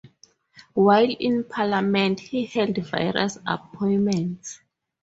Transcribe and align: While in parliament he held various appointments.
While 0.73 1.11
in 1.19 1.43
parliament 1.43 2.21
he 2.21 2.47
held 2.47 2.75
various 2.77 3.37
appointments. 3.45 4.59